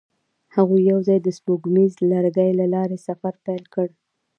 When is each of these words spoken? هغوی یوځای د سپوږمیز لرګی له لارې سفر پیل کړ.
هغوی 0.55 0.81
یوځای 0.91 1.19
د 1.21 1.27
سپوږمیز 1.37 1.93
لرګی 2.11 2.51
له 2.59 2.65
لارې 2.73 2.97
سفر 3.07 3.33
پیل 3.45 3.63
کړ. 3.73 3.87